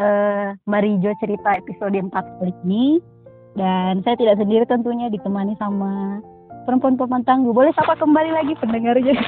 [0.00, 2.98] uh, Marijo cerita episode 4 kali ini.
[3.54, 6.22] Dan saya tidak sendiri tentunya ditemani sama
[6.64, 7.52] perempuan-perempuan tangguh.
[7.52, 9.14] Boleh sapa kembali lagi pendengarnya.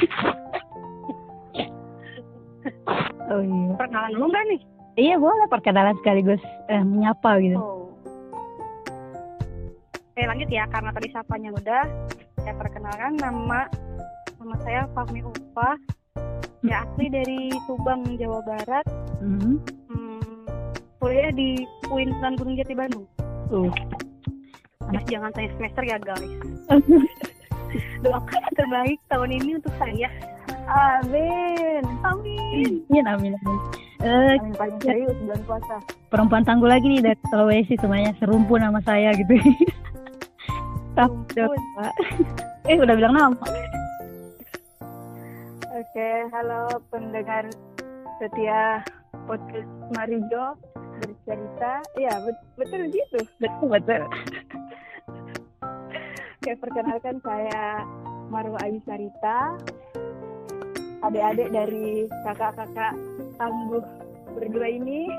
[3.33, 3.75] oh iya.
[3.77, 4.61] Perkenalan dulu nggak nih?
[4.93, 7.57] Iya boleh perkenalan sekaligus eh, menyapa gitu.
[7.57, 7.89] Oh.
[10.13, 11.83] Oke lanjut ya karena tadi sapanya udah
[12.37, 13.65] saya perkenalkan nama
[14.37, 15.73] nama saya Fahmi Upa
[16.61, 18.85] ya asli dari Subang Jawa Barat
[19.25, 19.57] mm-hmm.
[19.57, 19.82] hmm,
[21.03, 23.07] kuliah di UIN Sunan Gunung Jati Bandung.
[23.51, 23.67] Uh.
[24.95, 26.33] Terus jangan tanya semester ya guys.
[28.07, 30.07] Doakan terbaik tahun ini untuk saya.
[30.71, 31.83] Amin.
[32.07, 32.87] Amin.
[32.87, 33.61] Amin amin, amin.
[34.03, 35.77] Uh, paling serius bulan puasa.
[36.11, 39.35] perempuan tangguh lagi nih dari Sulawesi semuanya serumpun nama saya gitu.
[40.99, 41.93] Pak.
[42.69, 43.47] Eh, udah bilang nama.
[45.73, 47.49] Oke, halo pendengar
[48.21, 48.85] setia
[49.25, 50.59] podcast Marijo
[51.03, 51.73] bercerita.
[51.99, 53.19] Iya, bet betul gitu.
[53.43, 54.03] Betul, betul.
[56.43, 57.87] Oke, perkenalkan saya
[58.31, 59.59] Marwa Ayu Sarita.
[61.03, 62.95] Adik-adik dari kakak-kakak
[63.39, 63.83] tangguh
[64.39, 65.11] berdua ini.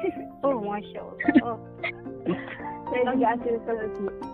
[0.43, 1.19] Oh, Masya Allah.
[1.43, 1.57] Oh.
[2.91, 4.33] saya juga asli Sulawesi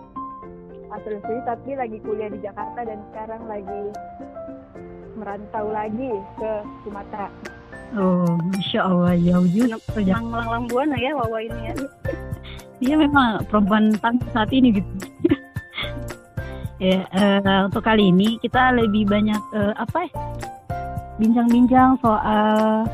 [0.90, 3.82] asal sini tapi lagi kuliah di Jakarta dan sekarang lagi
[5.14, 6.52] merantau lagi ke
[6.82, 7.28] Sumatera.
[7.98, 9.76] Oh, masya Allah jauh juga.
[9.98, 11.74] Lang-lang buana ya Wawa ini ya.
[12.80, 13.92] Dia memang perempuan
[14.32, 14.90] saat ini gitu.
[16.86, 20.12] ya, uh, untuk kali ini kita lebih banyak uh, apa ya?
[21.20, 22.88] Bincang-bincang soal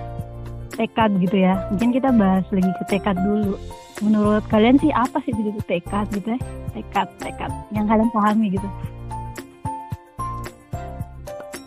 [0.74, 1.54] tekad gitu ya.
[1.70, 3.54] Mungkin kita bahas lagi ke tekad dulu
[4.04, 6.40] menurut kalian sih apa sih itu tekad gitu ya
[6.76, 8.68] tekad tekad yang kalian pahami gitu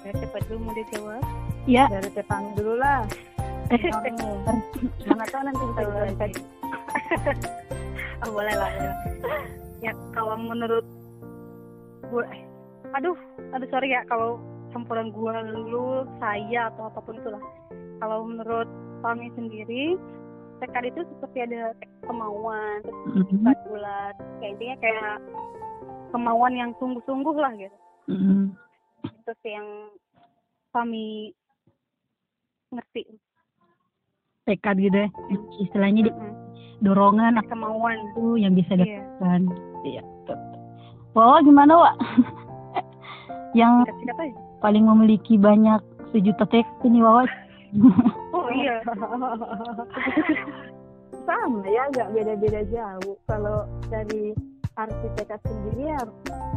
[0.05, 1.23] ya, cepat dulu mau dijawab
[1.70, 1.86] ya.
[1.94, 3.06] Dari tepang dulu lah
[5.06, 6.03] mana tahu nanti kita udah
[8.25, 8.92] oh, boleh lah ya.
[9.90, 10.86] ya kalau menurut
[12.09, 12.42] gue eh,
[12.97, 13.14] aduh
[13.53, 14.41] aduh sorry ya kalau
[14.74, 15.34] campuran gue
[15.69, 17.41] lu saya atau apa pun itulah.
[18.02, 18.69] Kalau menurut
[19.06, 19.97] kami sendiri
[20.62, 21.74] tekad itu seperti ada
[22.06, 23.53] kemauan terus mm-hmm.
[23.69, 24.16] bulat.
[24.41, 25.16] Kayak intinya kayak
[26.09, 27.78] kemauan yang sungguh-sungguh lah gitu.
[28.09, 28.58] Mm-hmm.
[29.06, 29.69] itu sih yang
[30.74, 31.38] kami
[32.74, 33.03] ngerti.
[34.46, 35.09] Tekad gitu ya
[35.62, 36.34] istilahnya mm-hmm.
[36.81, 37.97] dorongan kemauan.
[38.13, 38.81] itu yang bisa iya.
[38.81, 39.41] dilakukan
[39.85, 40.02] iya
[41.18, 41.96] Wah gimana Wak?
[43.59, 43.90] Yang
[44.62, 45.81] paling memiliki banyak
[46.13, 47.25] sejuta tekad ini Wawa
[48.38, 48.81] oh iya.
[51.29, 53.18] Sama ya nggak beda-beda jauh.
[53.29, 54.34] Kalau dari
[54.74, 56.02] arsitek sendiri ya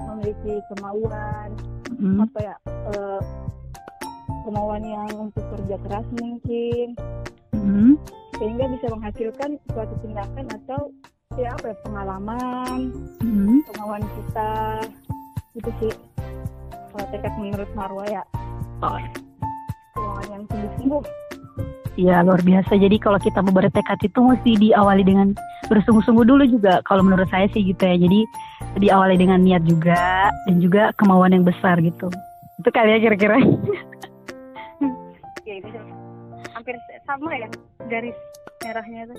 [0.09, 1.53] memiliki kemauan
[1.99, 2.25] mm.
[2.25, 2.56] apa ya
[2.97, 3.21] uh,
[4.44, 6.86] kemauan yang untuk kerja keras mungkin
[7.54, 7.94] mm.
[8.38, 10.80] sehingga bisa menghasilkan suatu tindakan atau
[11.41, 12.78] ya apa ya pengalaman
[13.25, 13.64] mm.
[13.72, 14.53] kemauan kita
[15.56, 15.92] itu sih
[16.92, 18.22] kalau tekad menurut Marwa ya
[18.82, 21.04] oh yang sungguh-sungguh
[22.00, 22.72] Ya luar biasa.
[22.80, 25.36] Jadi kalau kita mau bertekad itu mesti diawali dengan
[25.69, 26.80] bersungguh-sungguh dulu juga.
[26.88, 28.00] Kalau menurut saya sih gitu ya.
[28.00, 28.24] Jadi
[28.80, 32.09] diawali dengan niat juga dan juga kemauan yang besar gitu.
[32.64, 33.44] Itu kali ya kira-kira.
[37.12, 37.49] sama ya
[37.93, 38.17] garis
[38.65, 39.19] merahnya tuh.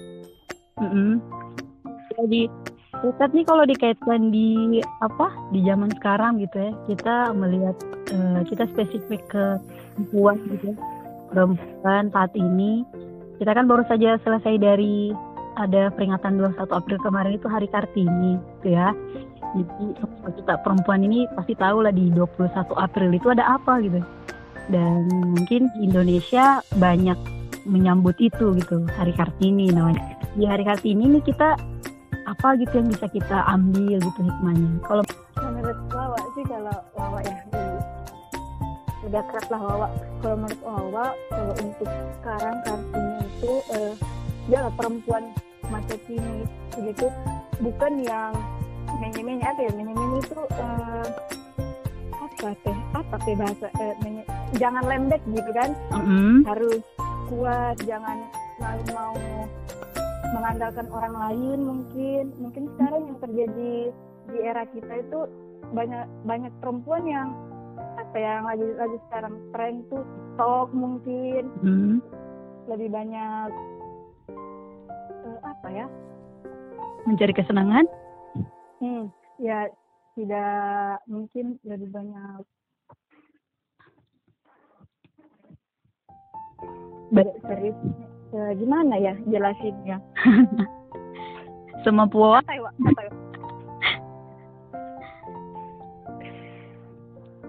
[0.82, 1.12] Mm -hmm.
[2.14, 2.42] Jadi
[3.02, 7.76] tekad nih kalau dikaitkan di apa di zaman sekarang gitu ya kita melihat
[8.14, 9.46] uh, kita spesifik ke
[9.98, 10.76] perempuan gitu ya
[11.34, 12.86] perempuan saat ini
[13.42, 15.12] kita kan baru saja selesai dari
[15.58, 18.94] ada peringatan 21 April kemarin itu Hari Kartini gitu ya.
[19.54, 19.86] Jadi
[20.42, 24.02] kita perempuan ini pasti tahu lah di 21 April itu ada apa gitu.
[24.72, 25.06] Dan
[25.38, 30.20] mungkin Indonesia banyak menyambut itu gitu Hari Kartini namanya.
[30.36, 31.56] Di Hari Kartini ini kita
[32.24, 34.72] apa gitu yang bisa kita ambil gitu hikmahnya.
[34.88, 35.04] Kalau
[35.40, 37.36] menurut Wawa sih kalau Wawa ya
[39.04, 39.88] udah keras lah Wawa
[40.24, 43.94] kalau menurut Wawa kalau untuk sekarang kartunya itu eh,
[44.48, 45.24] dia perempuan
[45.68, 47.08] masa kini begitu
[47.60, 48.32] bukan yang
[49.00, 51.08] menye-menye apa ya menye-menye itu eh,
[52.16, 54.24] apa teh apa teh bahasa eh, menye,
[54.56, 56.48] jangan lembek gitu kan mm-hmm.
[56.48, 56.84] harus
[57.34, 58.30] kuat jangan
[58.62, 59.18] selalu mau
[60.38, 62.24] mengandalkan orang lain mungkin.
[62.38, 63.74] Mungkin sekarang yang terjadi
[64.30, 65.20] di era kita itu
[65.74, 67.34] banyak banyak perempuan yang
[67.98, 71.44] apa yang lagi lagi sekarang tren tuh TikTok mungkin.
[71.62, 71.98] Hmm.
[72.64, 73.52] lebih banyak
[74.32, 75.86] uh, apa ya?
[77.04, 77.84] Mencari kesenangan?
[78.80, 79.68] Hmm, ya
[80.16, 82.48] tidak mungkin lebih banyak
[87.12, 87.78] serius
[88.34, 89.98] ya gimana ya jelasinnya
[91.84, 92.42] semampu Wak.
[92.48, 92.74] Santai, Wak.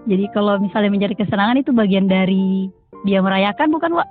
[0.05, 2.69] jadi kalau misalnya menjadi kesenangan itu bagian dari
[3.07, 4.09] dia merayakan bukan Wak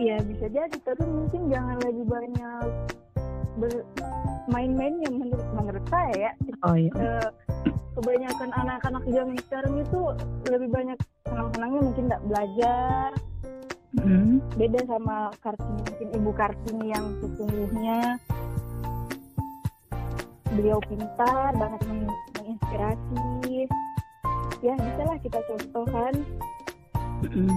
[0.00, 2.64] Iya bisa jadi tapi mungkin jangan lagi banyak
[4.50, 6.30] bermain-main yang menurut menurut saya ya.
[6.66, 6.90] Oh iya.
[6.98, 7.28] Eh,
[7.94, 10.00] kebanyakan anak-anak zaman sekarang itu
[10.50, 13.10] lebih banyak senang-senangnya mungkin nggak belajar.
[13.90, 14.38] Mm.
[14.54, 18.22] beda sama kartini mungkin ibu kartini yang sesungguhnya
[20.54, 23.66] beliau pintar banget meng- menginspirasi.
[24.62, 26.12] Ya bisa lah kita contohkan.
[27.22, 27.50] Mm.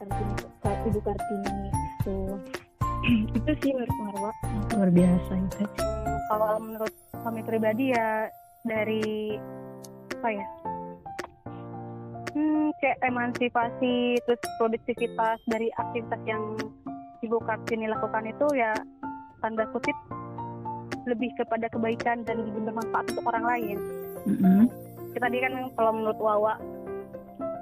[0.00, 0.34] kartini
[0.64, 2.16] Kar- ibu kartini itu
[3.38, 4.30] itu sih menurut Marwa
[4.74, 5.64] luar biasa itu
[6.04, 8.28] Hmm, kalau menurut kami pribadi ya
[8.64, 9.36] dari
[10.20, 10.46] apa ya
[12.32, 16.56] hmm, kayak emansipasi terus produktivitas dari aktivitas yang
[17.24, 18.72] ibu kartini lakukan itu ya
[19.40, 19.96] tanda kutip
[21.04, 23.78] lebih kepada kebaikan dan bermanfaat untuk orang lain.
[24.24, 24.72] Mm-mm.
[25.12, 26.56] kita tadi kan kalau menurut Wawa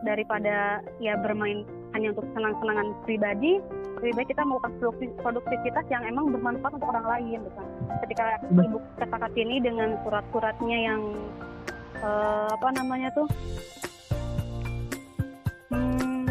[0.06, 3.60] daripada ya bermain hanya untuk senang-senangan pribadi
[4.02, 7.66] lebih baik kita melakukan produkti- produktivitas yang emang bermanfaat untuk orang lain gitu kan.
[8.02, 11.00] ketika ibu kata ini dengan surat-suratnya yang
[12.02, 13.28] eh, apa namanya tuh
[15.70, 16.26] hmm,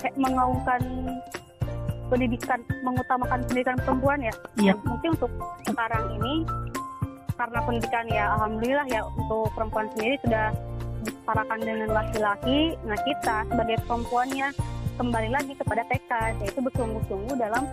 [0.00, 0.80] kayak mengaungkan
[2.10, 4.74] pendidikan mengutamakan pendidikan perempuan ya Iya.
[4.82, 5.32] mungkin untuk
[5.68, 6.34] sekarang ini
[7.38, 10.50] karena pendidikan ya alhamdulillah ya untuk perempuan sendiri sudah
[11.00, 14.48] disetarakan dengan laki-laki nah kita sebagai perempuannya
[15.00, 17.64] kembali lagi kepada tekad yaitu bersungguh-sungguh dalam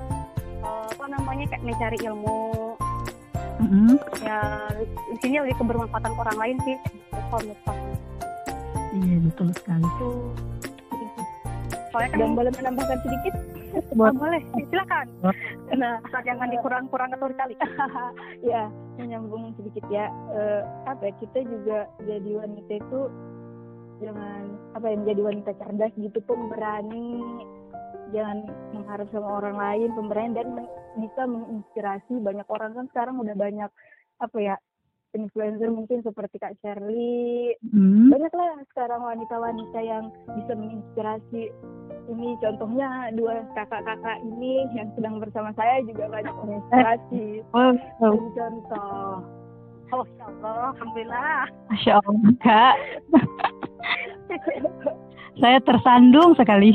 [0.64, 2.72] eh, apa namanya kayak mencari ilmu.
[3.58, 3.98] Mm-mm.
[4.22, 4.70] ya
[5.12, 6.78] di sini lebih kebermanfaatan orang lain sih
[7.34, 7.58] kalau
[8.96, 9.84] iya betul sekali.
[9.84, 10.10] Itu
[11.90, 13.34] soalnya kan Dan boleh menambahkan sedikit?
[13.98, 14.42] Oh, boleh.
[14.70, 15.06] silakan.
[15.74, 17.58] Nah jangan dikurang-kurang atau dikali
[18.54, 20.08] ya, menyambung sedikit ya.
[20.34, 23.00] Eh, apa ya, kita juga jadi wanita itu
[24.02, 24.44] jangan
[24.78, 27.22] apa ya menjadi wanita cerdas gitu pemberani
[28.16, 32.72] jangan mengharap sama orang lain pemberani dan men- bisa menginspirasi banyak orang.
[32.74, 33.72] Kan sekarang udah banyak
[34.18, 34.56] apa ya
[35.16, 37.56] influencer mungkin seperti Kak Shirley.
[37.74, 38.12] Mm.
[38.14, 41.52] banyak lah sekarang wanita-wanita yang bisa menginspirasi.
[42.08, 47.26] Ini contohnya dua kakak-kakak ini yang sedang bersama saya juga banyak menginspirasi.
[47.58, 47.74] Oh,
[48.04, 49.12] oh, Jadi contoh.
[49.88, 51.44] Oh ya Allah alhamdulillah.
[51.72, 52.76] Masya Allah kak
[55.42, 56.72] saya tersandung sekali.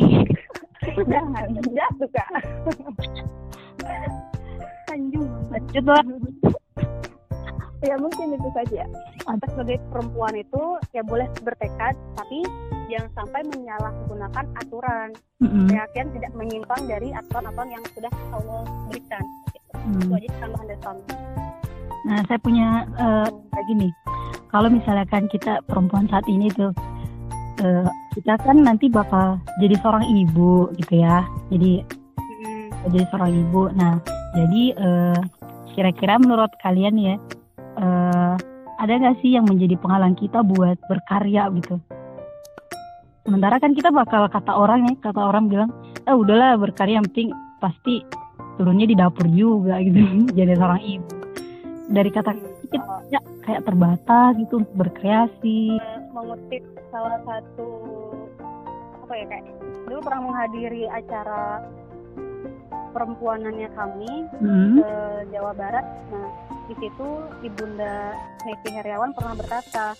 [0.82, 2.28] Jangan jatuh kak
[4.90, 6.04] Tanjung lanjut lah
[7.82, 8.82] ya mungkin itu saja.
[9.18, 10.62] Kita sebagai perempuan itu
[10.94, 12.46] ya boleh bertekad tapi
[12.86, 15.08] jangan sampai menyalahgunakan aturan.
[15.42, 19.24] Keyakinan tidak menyimpang dari aturan-aturan yang sudah Allah berikan.
[19.50, 19.70] Gitu.
[19.82, 19.98] Mm.
[19.98, 21.02] itu aja tambahan dari kami.
[22.02, 23.92] Nah, saya punya eh, lagi nih.
[24.50, 26.70] Kalau misalkan kita perempuan saat ini tuh,
[27.62, 31.24] eh, kita kan nanti bakal jadi seorang ibu gitu ya.
[31.48, 32.02] Jadi
[32.42, 32.68] Hmm.
[32.90, 33.70] jadi seorang ibu.
[33.78, 34.02] Nah,
[34.34, 35.20] jadi eh,
[35.72, 37.14] kira-kira menurut kalian ya,
[37.78, 38.34] eh,
[38.82, 41.78] ada nggak sih yang menjadi penghalang kita buat berkarya gitu?
[43.22, 45.70] Sementara kan kita bakal kata orang ya, kata orang bilang,
[46.10, 47.30] ah udahlah berkarya yang penting
[47.62, 48.02] pasti
[48.58, 50.02] turunnya di dapur juga gitu,
[50.34, 51.14] jadi seorang ibu.
[51.92, 52.34] Dari kata
[52.72, 55.76] kita ya, kayak terbatas gitu untuk berkreasi.
[56.12, 57.68] mengutip salah satu
[59.02, 59.44] apa ya kayak
[59.88, 61.60] dulu pernah menghadiri acara
[62.92, 64.76] perempuanannya kami Hmm.
[64.76, 64.90] ke
[65.32, 65.86] Jawa Barat.
[66.12, 66.28] Nah,
[66.68, 67.08] di situ
[67.40, 68.12] Ibunda
[68.44, 69.96] Neti Heriawan pernah berkata,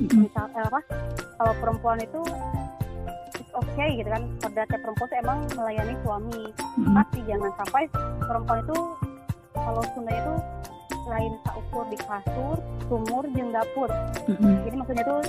[0.00, 0.28] Mm-mm.
[0.28, 0.80] misal eh, apa?
[1.40, 2.20] Kalau perempuan itu
[3.40, 6.42] it's okay gitu kan, kodratnya perempuan itu emang melayani suami.
[6.76, 6.94] Mm-mm.
[7.00, 7.84] Tapi jangan sampai
[8.20, 8.78] perempuan itu
[9.56, 10.34] kalau Sunda itu
[11.08, 12.56] lain tak ukur di kasur,
[12.88, 13.90] sumur, jeung dapur.
[14.26, 14.66] Mm-mm.
[14.66, 15.22] Jadi maksudnya tuh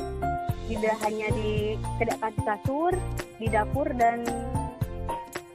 [0.71, 2.93] tidak hanya di tidak di kasur,
[3.37, 4.23] di dapur dan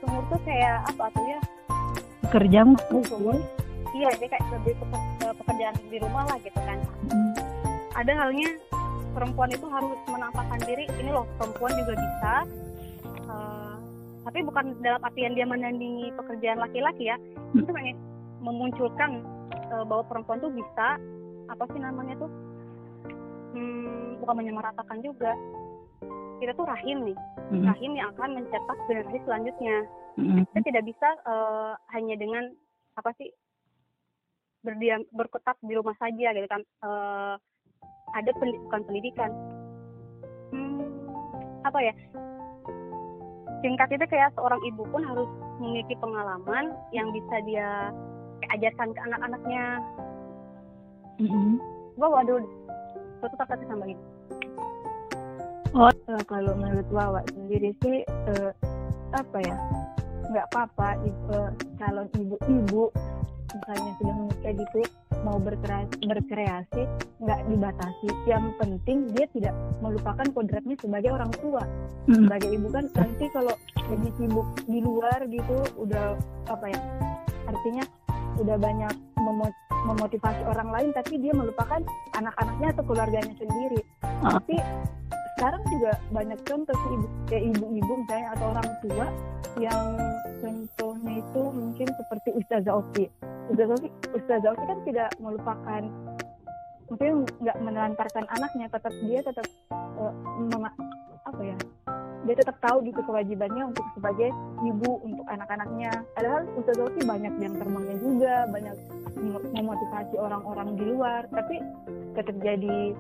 [0.01, 1.41] sumur tuh kayak apa tuh ya?
[2.27, 2.61] Kerja
[3.07, 3.39] Sumur.
[3.97, 4.85] Iya, dia kayak lebih ke,
[5.25, 6.79] ke pekerjaan di rumah lah gitu kan.
[7.09, 7.33] Mm.
[7.97, 8.49] Ada halnya
[9.17, 12.35] perempuan itu harus menampakkan diri, ini loh perempuan juga bisa.
[13.25, 13.75] Eh,
[14.29, 17.17] tapi bukan dalam artian dia menandingi pekerjaan laki-laki ya.
[17.57, 17.97] Itu hanya
[18.45, 19.25] memunculkan
[19.73, 20.99] eh, bahwa perempuan tuh bisa
[21.47, 22.31] apa sih namanya tuh?
[23.55, 25.33] Hmm, bukan menyamaratakan juga.
[26.37, 27.19] Kita tuh rahim nih,
[27.49, 27.65] Mm-mm.
[27.65, 29.77] rahim yang akan mencetak generasi selanjutnya
[30.19, 30.43] Mm-mm.
[30.51, 32.45] kita tidak bisa eh, hanya dengan
[32.99, 33.31] apa sih
[34.67, 37.35] berdiam berkutat di rumah saja gitu kan Eh,
[38.15, 39.31] ada pendi- bukan pendidikan
[40.51, 40.91] hmm,
[41.63, 41.95] apa ya
[43.63, 45.29] singkat itu kayak seorang ibu pun harus
[45.63, 47.95] memiliki pengalaman yang bisa dia
[48.53, 49.65] ajarkan ke anak-anaknya.
[51.97, 52.45] Gua waduh
[53.21, 53.97] suatu kata tambahin
[55.77, 58.51] Eh, kalau menurut Wawa sendiri sih eh,
[59.13, 59.57] apa ya
[60.33, 62.89] nggak apa-apa i- eh, calon ibu-ibu
[63.53, 64.81] misalnya sudah menikah gitu
[65.25, 66.83] mau berkreasi, berkreasi
[67.21, 68.09] nggak dibatasi.
[68.25, 71.63] Yang penting dia tidak melupakan kodratnya sebagai orang tua.
[72.09, 76.17] Sebagai ibu kan nanti kalau lagi sibuk di luar gitu udah
[76.49, 76.81] apa ya
[77.47, 77.85] artinya
[78.37, 81.81] udah banyak memo- memotivasi orang lain tapi dia melupakan
[82.15, 83.81] anak-anaknya atau keluarganya sendiri
[84.23, 84.39] Ah.
[84.39, 84.57] tapi
[85.37, 89.07] sekarang juga banyak contoh sih ibu kayak ibu-ibu misalnya atau orang tua
[89.57, 89.85] yang
[90.41, 93.05] contohnya itu mungkin seperti Ustazah Oki
[93.53, 95.83] Ustazah Oki, Ustazah Oki kan tidak melupakan
[96.87, 97.13] mungkin
[97.43, 99.47] nggak menelantarkan anaknya tetap dia tetap
[100.41, 100.77] menga-
[101.27, 101.57] apa ya
[102.27, 106.05] dia tetap tahu gitu kewajibannya untuk sebagai ibu untuk anak-anaknya.
[106.13, 108.77] Padahal Ustazah Oki banyak yang temannya juga banyak
[109.17, 111.25] mem- memotivasi orang-orang di luar.
[111.31, 111.63] Tapi
[112.19, 112.93] tetap jadi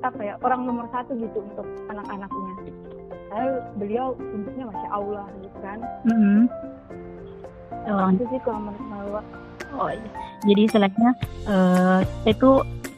[0.00, 2.52] apa ya orang nomor satu gitu untuk anak-anaknya.
[3.28, 5.78] Padahal beliau bentuknya masya Allah gitu kan.
[6.08, 6.40] Mm-mm.
[7.84, 9.22] Orang itu sih kalau menurut Malwa
[9.74, 10.10] Oh iya.
[10.44, 11.08] Jadi istilahnya
[11.50, 12.50] eh itu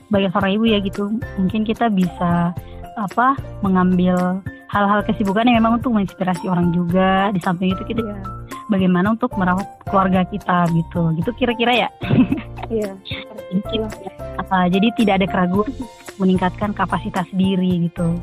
[0.07, 2.55] sebagai seorang ibu ya gitu, mungkin kita bisa
[2.97, 7.31] apa mengambil hal-hal kesibukan yang memang untuk menginspirasi orang juga.
[7.31, 8.19] Di samping itu kita iya
[8.67, 11.15] bagaimana untuk merawat keluarga kita gitu.
[11.19, 11.89] Gitu kira-kira ya.
[12.75, 12.93] iya
[13.71, 13.91] kita-
[14.37, 15.71] apa, jadi tidak ada keraguan
[16.19, 18.19] meningkatkan kapasitas diri gitu.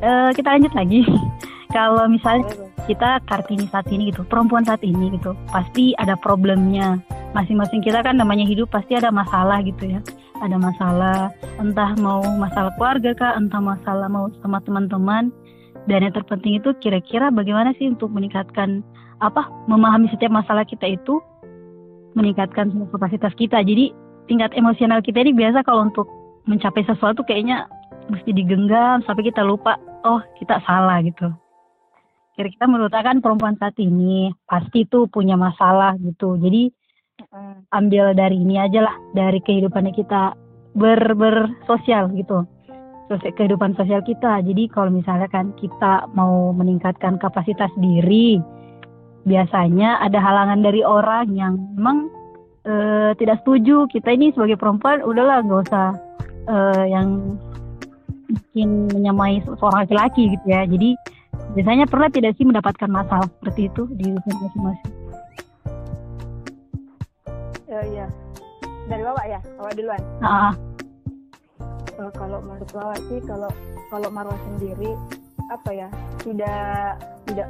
[0.00, 1.04] Eh kita lanjut lagi.
[1.76, 2.50] Kalau misalnya
[2.90, 6.98] kita Kartini saat ini gitu, perempuan saat ini gitu, pasti ada problemnya.
[7.30, 10.02] Masing-masing kita kan namanya hidup pasti ada masalah gitu ya.
[10.40, 11.30] Ada masalah,
[11.60, 15.28] entah mau masalah keluarga kah, entah masalah mau sama teman-teman.
[15.88, 18.84] Dan yang terpenting itu kira-kira bagaimana sih untuk meningkatkan
[19.20, 21.20] apa memahami setiap masalah kita itu
[22.16, 23.60] meningkatkan kapasitas kita.
[23.60, 23.92] Jadi
[24.28, 26.08] tingkat emosional kita ini biasa kalau untuk
[26.48, 27.68] mencapai sesuatu kayaknya
[28.08, 31.30] mesti digenggam sampai kita lupa oh kita salah gitu
[32.40, 36.72] kira-kira menurut kan perempuan saat ini pasti tuh punya masalah gitu jadi.
[37.70, 40.34] Ambil dari ini aja lah dari kehidupannya kita
[40.74, 42.46] ber bersosial gitu.
[43.10, 44.38] Sosial kehidupan sosial kita.
[44.42, 48.38] Jadi kalau misalnya kan kita mau meningkatkan kapasitas diri
[49.26, 52.06] biasanya ada halangan dari orang yang memang
[52.66, 53.90] eh, tidak setuju.
[53.90, 55.88] Kita ini sebagai perempuan udahlah nggak usah
[56.46, 57.34] eh, yang
[58.30, 60.62] mungkin menyamai seorang laki-laki gitu ya.
[60.62, 60.94] Jadi
[61.58, 64.99] biasanya pernah tidak sih mendapatkan masalah seperti itu di masing-masing
[67.70, 68.06] Eh, iya.
[68.90, 69.40] Dari Wawa ya?
[69.56, 70.02] Wawa duluan?
[70.20, 70.52] Ah
[72.00, 73.50] Eh, kalau menurut Wawa sih kalau
[73.92, 74.96] kalau Marwa sendiri
[75.52, 75.88] apa ya
[76.24, 76.96] tidak
[77.28, 77.48] tidak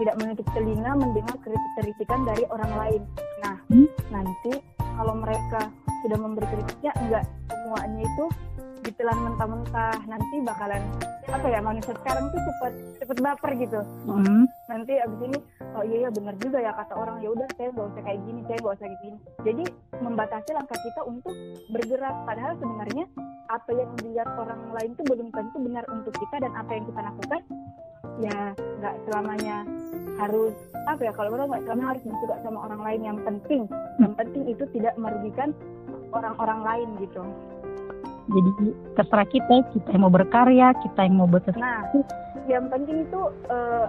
[0.00, 3.02] tidak menutup telinga mendengar kritik-kritikan dari orang lain.
[3.44, 3.86] Nah Hmm.
[4.08, 5.68] nanti kalau mereka
[6.00, 8.24] sudah memberi kritiknya enggak semuanya itu
[8.82, 9.96] ditelan mentah-mentah.
[10.08, 10.82] Nanti bakalan
[11.28, 12.72] apa ya manusia sekarang tuh cepet
[13.04, 13.80] cepet baper gitu.
[14.08, 15.38] Mm, nanti abis ini
[15.74, 18.40] oh iya iya benar juga ya kata orang ya udah saya nggak usah kayak gini
[18.46, 19.18] saya nggak usah kayak gini.
[19.42, 19.64] Jadi
[19.98, 21.34] membatasi langkah kita untuk
[21.74, 22.14] bergerak.
[22.24, 23.04] Padahal sebenarnya
[23.50, 27.00] apa yang dilihat orang lain tuh belum tentu benar untuk kita dan apa yang kita
[27.02, 27.40] lakukan
[28.22, 29.56] ya nggak selamanya
[30.14, 30.54] harus
[30.86, 33.00] apa ya kalau orang nggak selamanya harus suka sama orang lain.
[33.02, 33.62] Yang penting
[33.98, 35.50] yang penting itu tidak merugikan
[36.14, 37.22] orang-orang lain gitu.
[38.24, 38.50] Jadi
[38.96, 41.84] terserah kita kita yang mau berkarya kita yang mau berkes nah
[42.48, 43.84] yang penting itu eh,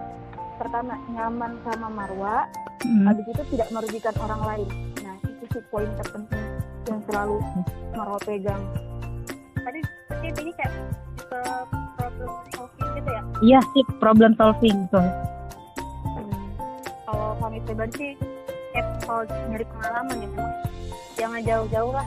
[0.56, 2.36] pertama nyaman sama Marwa.
[2.84, 4.68] Mm, habis itu tidak merugikan orang lain.
[5.00, 6.44] Nah itu sih poin terpenting
[6.86, 7.36] yang selalu
[7.92, 8.62] Marwa pegang.
[9.56, 10.72] Tadi tadi ini kayak
[11.18, 11.40] ke
[11.98, 13.22] problem solving gitu ya?
[13.42, 15.08] Iya sih problem solving tuh
[16.06, 16.48] Hmm.
[17.04, 18.12] kalau kami pribadi sih
[18.72, 20.52] kayak kalau dari pengalaman ya memang
[21.14, 22.06] jangan jauh-jauh lah.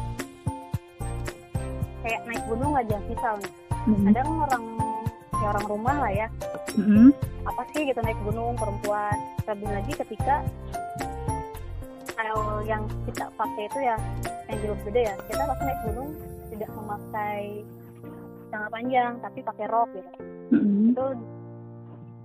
[1.99, 3.49] Kayak naik gunung aja misalnya
[3.87, 4.63] Mm, kadang orang
[5.39, 6.27] ya orang rumah lah ya.
[6.75, 7.09] Mm,
[7.47, 9.15] apa sih gitu naik gunung perempuan.
[9.43, 10.35] Terlebih lagi ketika
[12.11, 13.95] style yang kita pakai itu ya
[14.51, 16.09] yang jauh beda ya kita pasti naik gunung
[16.49, 17.41] tidak memakai
[18.49, 20.11] celana panjang tapi pakai rok gitu.
[20.51, 21.05] Mm, itu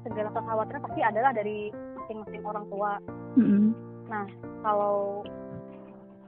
[0.05, 2.93] segala kekhawatiran pasti adalah dari masing-masing orang tua.
[3.39, 3.73] Mm,
[4.05, 4.27] Nah,
[4.61, 5.25] kalau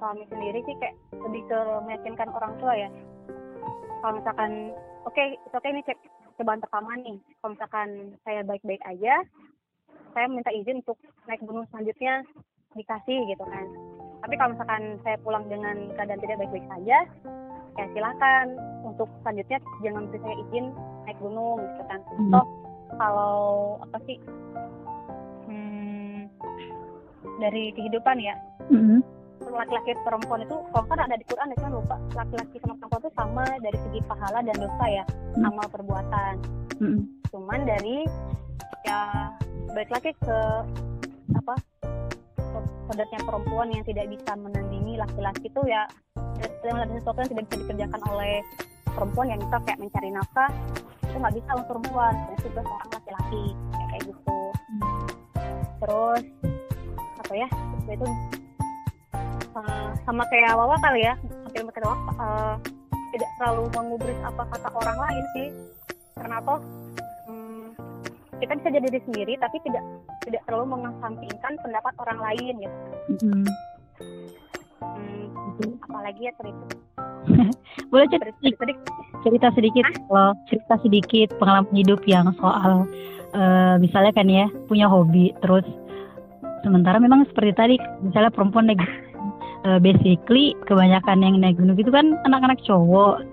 [0.01, 2.89] suami sendiri sih kayak lebih ke meyakinkan orang tua ya.
[4.01, 4.73] Kalau misalkan,
[5.09, 5.99] oke, itu oke ini cek
[6.37, 7.17] cobaan pertama nih.
[7.41, 7.89] Kalau misalkan
[8.23, 9.25] saya baik-baik aja,
[10.13, 12.25] saya minta izin untuk naik gunung selanjutnya
[12.77, 13.67] dikasih gitu kan.
[14.25, 16.99] Tapi kalau misalkan saya pulang dengan keadaan tidak baik-baik saja,
[17.77, 18.47] ya silakan
[18.85, 20.67] untuk selanjutnya jangan beri saya izin
[21.09, 22.01] naik gunung gitu kan.
[22.17, 22.33] Hmm.
[22.33, 22.47] Toh
[22.97, 23.37] kalau
[23.83, 24.19] apa sih?
[25.47, 26.31] Hmm,
[27.39, 28.35] dari kehidupan ya
[28.73, 29.01] Mm-mm.
[29.57, 31.97] Laki-laki perempuan itu kalau kan ada di Quran ya kan lupa.
[32.15, 35.05] Laki-laki sama perempuan itu sama dari segi pahala dan dosa ya
[35.37, 35.49] Hmm.
[35.53, 36.33] amal perbuatan.
[36.77, 37.09] Mm-mm.
[37.33, 38.05] cuman dari
[38.85, 39.33] ya
[39.73, 40.39] balik lagi ke
[41.33, 41.55] apa
[42.85, 45.89] kodratnya perempuan yang tidak bisa menandingi laki-laki itu ya
[46.37, 48.45] ada sesuatu yang tidak bisa dikerjakan oleh
[48.93, 50.51] perempuan yang bisa kayak mencari nafkah
[51.01, 52.15] itu nggak bisa untuk perempuan.
[52.37, 54.39] Itu juga seorang laki-laki kayak kayak gitu
[55.81, 56.23] terus
[56.97, 57.49] apa ya
[57.89, 58.07] itu
[59.57, 61.97] eh, sama kayak Wawa kali ya hampir kayak Wawa.
[62.21, 62.57] Eh,
[63.17, 65.49] tidak terlalu mengubris apa kata orang lain sih.
[66.17, 66.55] Karena apa?
[67.29, 67.73] Hmm,
[68.41, 69.85] kita bisa jadi diri sendiri tapi tidak
[70.29, 72.77] tidak terlalu mengesampingkan pendapat orang lain gitu.
[73.17, 73.45] Mm-mm.
[74.85, 76.65] hmm, apalagi ya cerita.
[77.91, 78.91] Boleh cerita, cerita sedikit.
[79.25, 79.85] cerita sedikit?
[80.07, 82.85] Kalau cerita sedikit pengalaman hidup yang soal
[83.35, 85.65] eh, misalnya kan ya punya hobi terus
[86.65, 88.83] sementara memang seperti tadi misalnya perempuan naik
[89.67, 93.27] eh, basically kebanyakan yang naik gunung itu kan anak-anak cowok.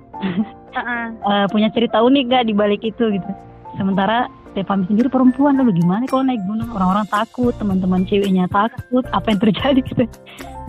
[0.73, 1.05] Heeh.
[1.13, 3.31] Eh, punya cerita unik gak di balik itu gitu?
[3.77, 5.57] Sementara Stefani sendiri perempuan.
[5.57, 6.69] Lalu gimana kalau naik gunung?
[6.73, 9.05] Orang-orang takut teman-teman ceweknya takut.
[9.13, 10.05] Apa yang terjadi gitu?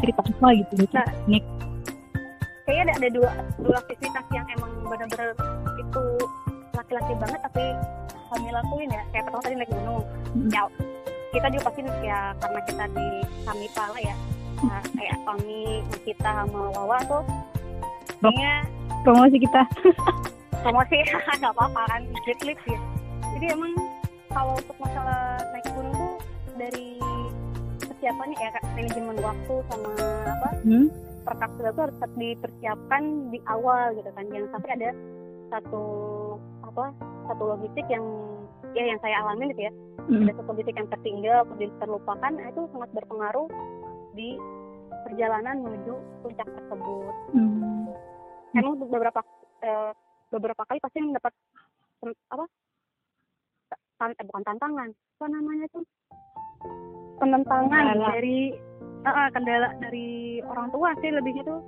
[0.00, 0.72] Cerita apa gitu?
[0.84, 1.44] Gitu Nah, unik
[2.64, 3.30] kayaknya ada, ada dua
[3.60, 5.36] dua aktivitas yang emang benar-benar
[5.76, 6.04] itu
[6.72, 7.64] laki-laki banget tapi
[8.32, 9.02] kami lakuin ya.
[9.12, 10.04] Kayak pertama tadi naik gunung.
[10.34, 10.48] Mm.
[10.50, 10.64] ya
[11.34, 13.06] kita juga pasti ya karena kita di
[13.42, 14.16] kami pala ya
[14.62, 17.24] nah, kayak kami kita sama Wawa tuh
[18.22, 18.54] kayaknya
[19.02, 19.62] promosi kita.
[20.64, 20.96] Promosi
[21.40, 22.80] nggak apa-apa kan jet ya
[23.36, 23.74] jadi emang
[24.32, 26.14] kalau untuk masalah naik gunung tuh
[26.56, 26.96] dari
[27.82, 29.92] persiapannya ya kayak manajemen waktu sama
[30.24, 30.86] apa hmm?
[31.24, 34.24] perkapsulan itu harus dipersiapkan di awal gitu kan.
[34.28, 34.90] Jangan sampai ada
[35.52, 35.84] satu
[36.64, 36.84] apa
[37.30, 38.04] satu logistik yang
[38.74, 39.72] ya yang saya alami gitu ya.
[40.04, 40.28] Mm.
[40.28, 41.38] ada satu logistik yang tertinggal
[41.80, 43.48] terlupakan nah, itu sangat berpengaruh
[44.14, 44.38] di
[45.04, 45.92] perjalanan menuju
[46.22, 47.90] puncak tersebut Hmm.
[48.54, 49.20] emang beberapa
[49.60, 49.90] eh,
[50.30, 51.32] beberapa kali pasti mendapat
[52.30, 52.44] apa
[53.96, 55.84] tan eh, bukan tantangan apa namanya tuh
[57.16, 58.06] penentangan Kendala.
[58.12, 58.38] dari
[59.04, 60.08] eh, kendala dari
[60.42, 61.60] orang tua sih lebihnya tuh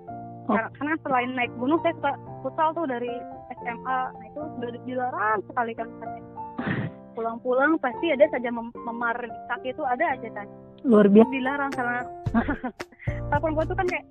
[0.46, 0.54] Oh.
[0.54, 3.10] Karena- karena selain naik gunung saya suka futsal tuh dari
[3.52, 5.88] SMA nah itu sudah dilarang sekali kan
[7.18, 9.18] pulang-pulang pasti ada saja mem- memar
[9.50, 10.46] kaki itu ada aja kan
[10.84, 12.00] luar biasa dilarang karena
[13.30, 14.06] kalau perempuan tuh kan kayak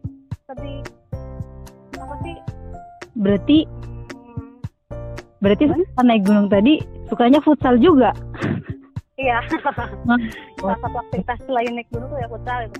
[0.54, 0.76] lebih
[1.96, 2.36] apa sih
[3.16, 3.58] berarti
[4.14, 4.50] hmm,
[5.44, 6.74] berarti setelah naik gunung tadi
[7.06, 8.12] sukanya futsal juga
[9.16, 9.40] Iya.
[10.60, 12.80] Salah satu aktivitas selain naik gunung tuh ya futsal itu.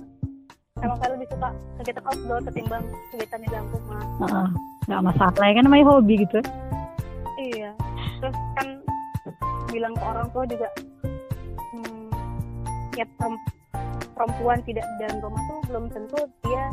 [0.84, 1.48] Emang saya lebih suka
[1.80, 4.04] kegiatan outdoor ketimbang kegiatan di dalam rumah.
[4.20, 4.48] Heeh.
[4.86, 6.38] nggak masalah ya kan namanya hobi gitu
[7.40, 7.70] Iya.
[8.20, 8.66] Terus kan
[9.72, 10.68] bilang ke orang tua juga,
[11.74, 12.06] hmm,
[12.94, 13.04] ya
[14.16, 16.72] perempuan tidak dalam rumah tuh belum tentu dia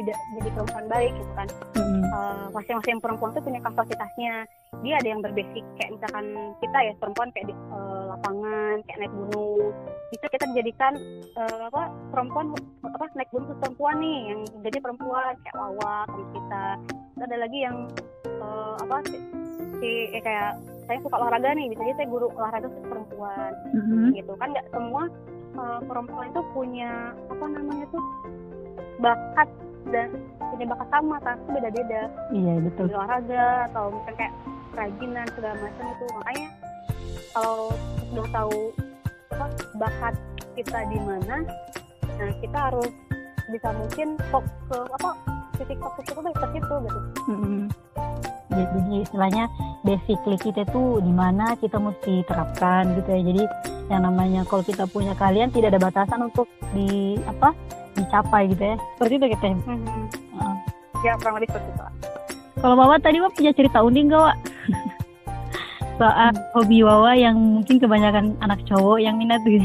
[0.00, 1.48] tidak jadi perempuan baik gitu kan.
[1.76, 4.48] Eh, masing-masing perempuan tuh punya kapasitasnya.
[4.80, 6.26] Dia ada yang berbasic kayak misalkan
[6.64, 9.70] kita ya perempuan kayak di eh, lapangan, kayak naik gunung.
[10.08, 10.92] Bisa kita dijadikan
[11.36, 11.82] eh, apa
[12.16, 16.66] perempuan apa naik gunung terus perempuan nih yang jadi perempuan kayak Wawa teman kita.
[16.88, 17.76] Terus ada lagi yang
[18.24, 19.16] eh, apa si,
[19.84, 20.56] si eh, kayak
[20.88, 24.10] saya suka olahraga nih, bisa jadi saya guru olahraga untuk perempuan Mm-mm.
[24.16, 25.06] gitu kan nggak semua
[25.56, 28.04] uh, perempuan itu punya apa namanya tuh
[29.00, 29.48] bakat
[29.88, 30.08] dan
[30.38, 32.02] punya bakat sama tapi beda-beda.
[32.30, 32.84] Iya betul.
[32.90, 34.34] Di olahraga atau misalnya kayak
[34.70, 36.04] kerajinan segala macam itu.
[36.14, 36.48] Makanya
[37.30, 37.64] kalau
[38.10, 38.58] sudah tahu
[39.30, 39.46] apa
[39.78, 40.14] bakat
[40.58, 41.36] kita di mana
[42.20, 42.92] nah kita harus
[43.48, 45.10] bisa mungkin fokus ke apa
[45.56, 47.00] titik fokus itu ke situ gitu.
[47.32, 47.62] Mm-mm.
[48.50, 49.44] Ya, jadi istilahnya
[49.86, 53.22] basically kita tuh di mana kita mesti terapkan gitu ya.
[53.32, 53.42] Jadi
[53.90, 57.50] yang namanya kalau kita punya kalian tidak ada batasan untuk di apa
[57.98, 58.76] dicapai gitu ya.
[58.96, 60.54] Seperti itu kita Heeh.
[61.02, 61.84] ya kurang lebih seperti itu
[62.60, 64.36] kalau Wawa tadi Wawa punya cerita unik gak Wak?
[66.00, 69.64] soal hobi Wawa yang mungkin kebanyakan anak cowok yang minat gitu.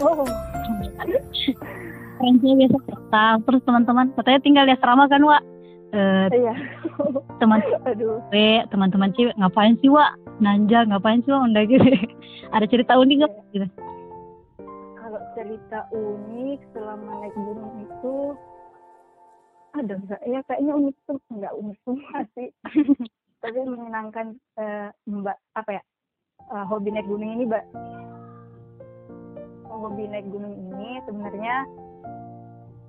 [0.00, 0.24] Oh.
[2.22, 5.42] Orang biasa terus teman-teman katanya tinggal di asrama kan Wak
[5.92, 6.56] Eh, iya.
[7.36, 8.16] teman aduh.
[8.32, 10.16] cewek teman-teman cewek ngapain sih Wak?
[10.40, 11.52] Nanja ngapain sih Wak?
[11.52, 11.84] Undang gitu.
[12.56, 13.66] Ada cerita unik gak gitu.
[14.96, 18.16] Kalau cerita unik selama naik gunung itu
[19.72, 22.48] ada enggak ya kayaknya unik tuh enggak unik semua sih.
[23.44, 25.82] Tapi menyenangkan eh, mbak apa ya
[26.56, 27.64] eh, hobi naik gunung ini mbak.
[29.68, 31.68] Hobi naik gunung ini sebenarnya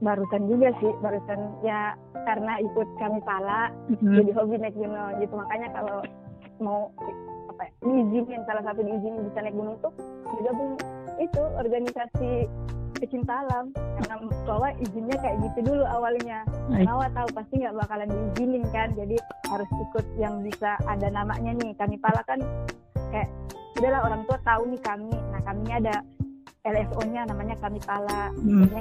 [0.04, 1.96] barusan juga sih barusan ya
[2.28, 4.16] karena ikut kami pala Mm-mm.
[4.20, 6.00] jadi hobi naik gunung gitu makanya kalau
[6.60, 6.92] mau
[7.50, 9.94] apa ya, diizinin salah satu diizinin bisa naik gunung tuh
[10.38, 10.76] digabung
[11.18, 12.32] itu organisasi
[12.98, 14.16] pecinta alam karena
[14.48, 16.48] bahwa izinnya kayak gitu dulu awalnya.
[16.72, 19.20] Nawa tahu pasti nggak bakalan diizinin kan jadi
[19.52, 22.40] harus ikut yang bisa ada namanya nih kami pala kan
[23.12, 23.28] kayak
[23.76, 25.96] udahlah orang tua tahu nih kami nah kami ada
[26.64, 28.72] LSO-nya namanya kami pala Hmm.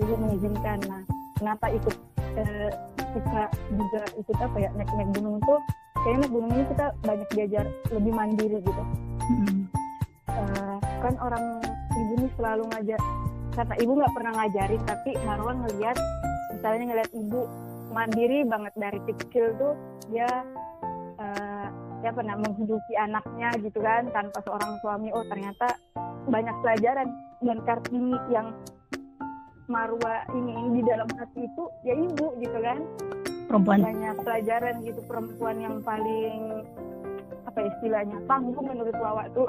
[0.00, 0.78] Jadi mengizinkan.
[0.88, 1.02] Nah
[1.36, 1.96] kenapa ikut
[2.40, 2.70] eh,
[3.12, 3.42] suka
[3.76, 5.60] juga ikut apa ya naik naik gunung tuh
[6.00, 8.82] kayaknya naik gunung ini kita banyak belajar lebih mandiri gitu.
[9.30, 9.60] Mm.
[10.30, 11.44] Eh, kan orang
[11.92, 13.00] ibu nih selalu ngajar
[13.50, 15.98] kata ibu nggak pernah ngajarin tapi Marwan ngeliat
[16.54, 17.40] misalnya ngeliat ibu
[17.90, 19.74] mandiri banget dari kecil tuh
[20.08, 20.30] dia
[21.18, 21.66] eh,
[22.00, 25.12] dia pernah menghidupi anaknya gitu kan tanpa seorang suami.
[25.12, 25.76] Oh ternyata
[26.24, 27.08] banyak pelajaran
[27.44, 28.56] dan kartini yang
[29.70, 32.82] Marwa ini, di dalam hati itu ya ibu gitu kan.
[33.46, 33.86] Perempuan.
[33.86, 36.66] Banyak pelajaran gitu perempuan yang paling
[37.46, 39.46] apa istilahnya panggung menurut Wawa tuh.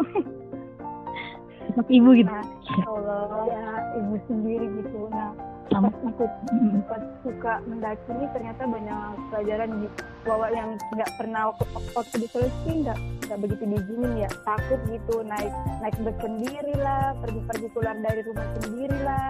[1.74, 2.30] Sosok ibu gitu.
[2.30, 2.46] Nah
[2.86, 3.66] Allah ya
[3.98, 5.10] ibu sendiri gitu.
[5.10, 5.34] Nah
[5.72, 6.84] pas ikut Mm.
[6.84, 9.00] pas suka mendaki ini ternyata banyak
[9.32, 9.88] pelajaran di
[10.28, 14.30] Wawa yang nggak pernah waktu, waktu di Sulawesi nggak nggak begitu diizinin ya.
[14.44, 19.28] Takut gitu naik naik bus sendiri lah pergi-pergi keluar dari rumah sendiri lah.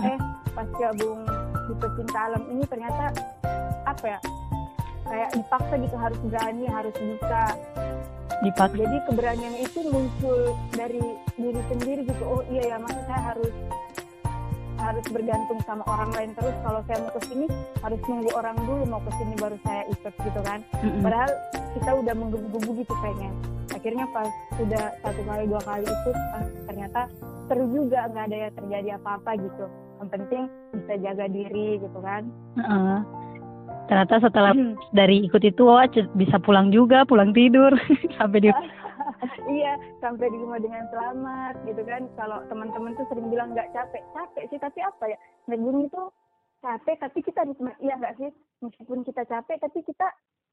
[0.00, 0.18] Eh
[0.56, 1.22] pas gabung
[1.68, 3.04] di pecinta alam ini ternyata
[3.84, 4.18] apa ya
[5.06, 7.42] kayak dipaksa gitu harus berani harus bisa.
[8.42, 11.04] Dipakai jadi keberanian itu muncul dari
[11.38, 12.24] diri sendiri gitu.
[12.26, 13.54] Oh iya ya masa saya harus
[14.82, 16.54] harus bergantung sama orang lain terus.
[16.66, 17.46] Kalau saya mau ke sini
[17.80, 20.60] harus nunggu orang dulu mau ke sini baru saya ikut gitu kan.
[20.82, 21.00] Mm-mm.
[21.06, 21.30] padahal
[21.72, 23.32] kita udah menggebu-gebu gitu pengen
[23.72, 24.28] akhirnya pas
[24.60, 27.00] sudah satu kali dua kali ikut ah, ternyata
[27.50, 29.64] seru juga nggak ada yang terjadi apa-apa gitu.
[29.98, 30.42] Yang penting
[30.76, 32.22] bisa jaga diri gitu kan.
[32.58, 32.98] Heeh.
[33.90, 34.54] ternyata setelah
[34.94, 37.74] dari ikut itu wah bisa pulang juga pulang tidur.
[38.18, 38.50] Sampai di
[39.50, 42.02] iya sampai di rumah dengan selamat gitu kan.
[42.18, 44.02] Kalau teman-teman tuh sering bilang nggak capek.
[44.14, 45.18] Capek sih tapi apa ya?
[45.46, 46.02] Naik gunung itu
[46.62, 47.76] capek tapi kita nikmat.
[47.78, 48.30] Iya nggak sih?
[48.62, 50.08] Meskipun kita capek tapi kita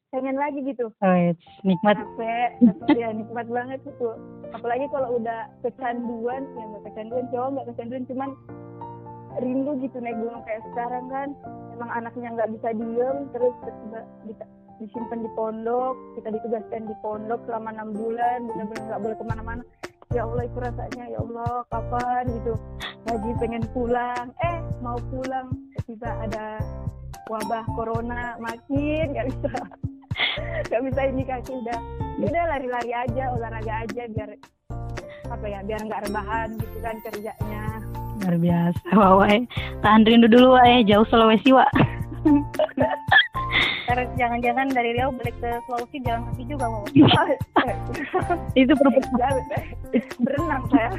[0.10, 0.89] pengen lagi gitu.
[1.01, 1.97] Wes, nikmat.
[1.97, 2.49] Capek
[2.82, 4.10] tapi ya nikmat banget itu
[4.49, 8.29] apalagi kalau udah kecanduan ya nggak kecanduan cowok nggak kecanduan cuman
[9.38, 11.29] rindu gitu naik gunung kayak sekarang kan.
[11.77, 13.55] Emang anaknya nggak bisa diem terus
[14.27, 19.25] di- disimpan di pondok kita ditugaskan di pondok selama enam bulan benar-benar nggak boleh ke
[19.27, 19.63] mana-mana.
[20.09, 22.53] Ya Allah itu rasanya ya Allah kapan gitu.
[23.05, 24.25] Lagi pengen pulang.
[24.41, 25.47] Eh mau pulang
[25.85, 26.57] tiba ada
[27.29, 29.51] wabah corona makin nggak bisa.
[30.67, 31.79] Nggak bisa ini kaki udah.
[32.19, 34.29] Ya udah lari-lari aja olahraga aja biar
[35.31, 37.63] apa ya biar nggak rebahan gitu kan kerjanya.
[38.19, 38.83] Luar biasa
[39.31, 39.41] eh.
[39.79, 41.69] tahan rindu dulu wah eh jauh Sulawesi wah
[43.85, 46.83] Terus jangan-jangan dari Riau balik ke Sulawesi jalan kaki juga mau.
[48.53, 49.33] itu perempuan
[50.19, 50.89] berenang saya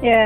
[0.00, 0.20] ya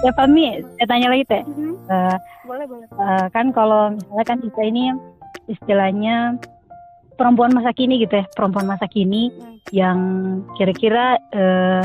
[0.00, 1.42] ya Fami saya tanya lagi teh
[1.86, 2.86] Eh, boleh boleh.
[2.86, 4.92] eh, kan kalau misalnya kan kita ini
[5.46, 6.36] istilahnya
[7.14, 9.56] perempuan masa kini gitu ya perempuan masa kini Hmm.
[9.70, 9.98] yang
[10.54, 11.84] kira-kira eh,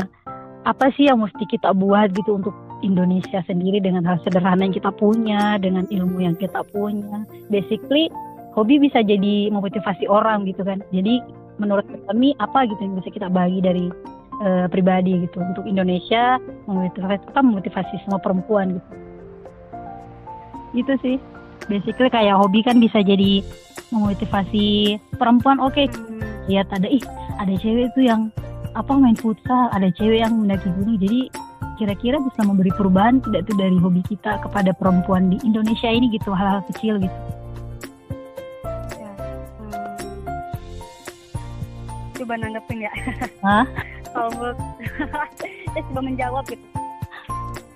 [0.64, 4.90] apa sih yang mesti kita buat gitu untuk Indonesia sendiri dengan hal sederhana yang kita
[4.96, 7.22] punya dengan ilmu yang kita punya.
[7.52, 8.10] Basically
[8.56, 10.82] hobi bisa jadi memotivasi orang gitu kan.
[10.90, 11.22] Jadi
[11.62, 13.86] menurut kami apa gitu yang bisa kita bagi dari
[14.42, 15.38] eh, pribadi gitu.
[15.38, 18.90] Untuk Indonesia memotivasi apa memotivasi semua perempuan gitu.
[20.74, 21.16] Itu sih.
[21.70, 23.40] Basically kayak hobi kan bisa jadi
[23.94, 25.62] memotivasi perempuan.
[25.62, 26.20] Oke Hmm.
[26.50, 27.02] lihat ada ih
[27.40, 28.28] ada cewek itu yang
[28.74, 30.98] apa main futsal ada cewek yang mendaki gunung.
[30.98, 31.30] Jadi
[31.74, 36.30] kira-kira bisa memberi perubahan tidak tuh dari hobi kita kepada perempuan di Indonesia ini gitu
[36.30, 37.18] hal-hal kecil gitu
[38.94, 39.10] Ya.
[39.58, 39.72] Hmm.
[42.14, 42.92] Coba nanggepin ya.
[43.42, 43.64] Hah?
[44.14, 44.58] Kalau menurut
[45.74, 46.66] ya coba menjawab gitu.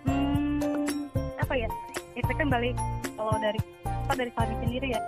[0.07, 1.67] Hmm, apa ya?
[2.15, 2.79] Itu kan balik
[3.13, 5.01] kalau dari apa dari kami sendiri ya.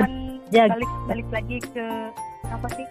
[0.00, 0.10] Kan
[0.48, 0.64] Ya.
[0.70, 1.84] balik balik lagi ke
[2.46, 2.86] apa sih?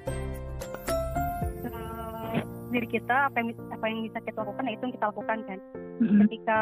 [2.74, 5.60] Diri kita apa yang apa yang bisa kita lakukan ya itu yang kita lakukan kan.
[6.02, 6.20] Mm-mm.
[6.26, 6.60] ketika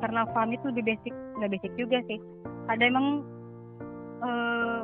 [0.00, 2.18] karena farm itu lebih basic nggak basic juga sih
[2.70, 3.26] ada emang
[4.22, 4.82] eh,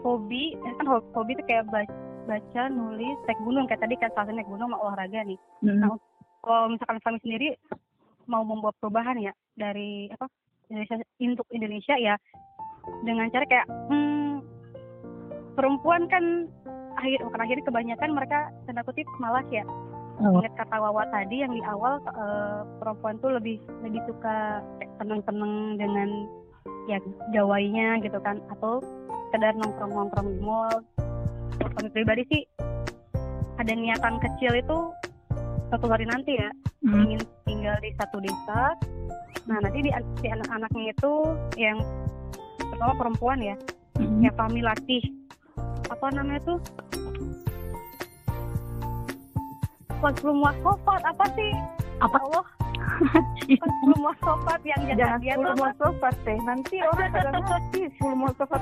[0.00, 1.92] hobi eh, kan ho- hobi itu kayak baca,
[2.24, 5.82] baca nulis naik gunung kayak tadi kan salah naik gunung mau olahraga nih Mm-mm.
[5.82, 5.98] Nah,
[6.40, 7.48] kalau misalkan kami sendiri
[8.30, 10.30] mau membuat perubahan ya dari apa
[10.70, 12.14] Indonesia untuk Indonesia ya
[13.02, 14.42] dengan cara kayak hmm,
[15.58, 16.46] perempuan kan
[17.06, 19.62] akhir bukan akhir kebanyakan mereka tanda kutip malas ya
[20.16, 20.40] Oh.
[20.40, 24.64] ingat kata Wawa tadi yang di awal eh, perempuan tuh lebih lebih suka
[24.96, 26.08] seneng-seneng dengan
[26.88, 26.96] ya
[27.36, 28.80] gawainya gitu kan atau
[29.28, 30.72] sekedar nongkrong-nongkrong di mall
[31.60, 32.42] kalau pribadi sih
[33.60, 34.78] ada niatan kecil itu
[35.68, 36.48] suatu hari nanti ya
[36.80, 37.02] Mm.
[37.02, 38.72] ingin tinggal di satu desa
[39.44, 39.90] nah nanti di,
[40.22, 41.12] si anak-anaknya itu
[41.58, 41.76] yang
[42.72, 43.56] pertama perempuan ya
[43.98, 44.22] Mm-mm.
[44.22, 45.02] ya kami latih
[45.92, 46.58] apa namanya tuh
[50.00, 51.52] pas belum wasofat apa sih?
[52.00, 52.16] Apa?
[52.20, 52.46] Allah.
[53.60, 55.54] Pas belum wasofat yang jaga jangan dia tuh.
[55.56, 58.60] mau sofat teh nanti orang pada ngerti sepuluh mau sofat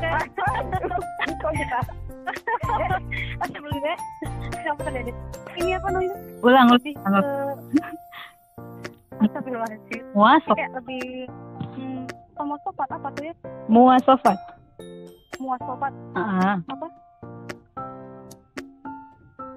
[4.64, 5.12] apa tadi
[5.61, 6.16] ini apa namanya?
[6.42, 6.94] Ulang lebih
[9.23, 10.03] Astagfirullahaladzim.
[10.16, 11.31] Muasaf kayak lebih
[11.79, 12.03] hmm,
[12.35, 13.35] sama sopat apa tuh ya?
[13.70, 14.38] Muasafat
[15.38, 16.59] muasopat ah.
[16.68, 16.87] Apa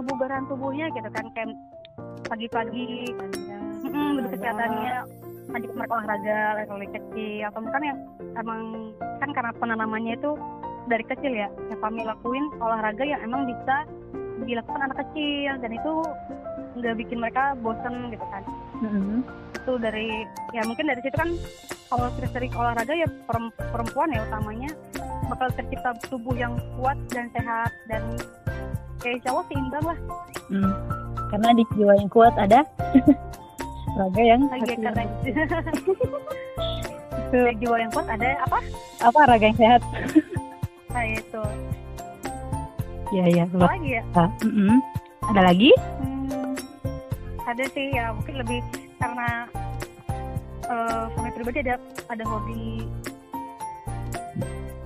[0.07, 1.51] kebugaran tubuhnya gitu kan kayak
[2.31, 3.11] pagi-pagi
[3.83, 4.93] mm, lebih kesehatannya
[5.51, 7.99] ngajak mereka olahraga olahraga kecil atau mungkin yang
[8.39, 8.61] emang
[9.19, 10.31] kan karena penanamannya itu
[10.87, 13.83] dari kecil ya yang kami lakuin olahraga yang emang bisa
[14.47, 15.91] dilakukan anak kecil dan itu
[16.79, 18.43] nggak bikin mereka bosen gitu kan
[18.79, 19.27] Mm-mm.
[19.59, 20.23] itu dari
[20.55, 21.35] ya mungkin dari situ kan
[21.91, 24.71] kalau kita sering olahraga ya perem- perempuan ya utamanya
[25.27, 28.03] bakal tercipta tubuh yang kuat dan sehat dan
[28.97, 29.97] kayak Allah seimbang lah.
[30.47, 30.71] Hmm.
[31.27, 32.63] karena di jiwa yang kuat ada
[33.99, 35.15] raga yang lagi hati karena yang-
[37.33, 38.59] dari jiwa yang kuat ada apa?
[39.03, 39.19] Apa?
[39.27, 39.81] Raga yang sehat.
[40.87, 41.43] Nah itu
[43.09, 44.03] ya ya apa lagi ya?
[44.05, 44.23] biasa.
[44.43, 44.75] Mm-mm.
[45.27, 45.71] ada lagi?
[45.99, 46.51] Hmm,
[47.43, 48.59] ada sih ya mungkin lebih
[48.97, 49.29] karena
[51.15, 51.75] kami pribadi ada
[52.07, 52.83] ada hobi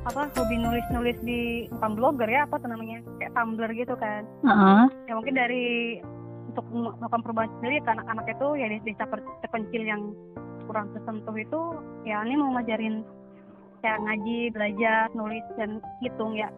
[0.01, 4.83] apa hobi nulis-nulis di bukan blogger ya apa tuh namanya kayak Tumblr gitu kan Heeh.
[5.05, 5.65] ya mungkin dari
[6.49, 9.05] untuk melakukan perubahan sendiri ke anak-anak itu ya di desa
[9.45, 10.01] terpencil yang
[10.65, 11.61] kurang tersentuh itu
[12.03, 13.05] ya ini mau ngajarin
[13.85, 16.49] cara ngaji belajar nulis dan hitung ya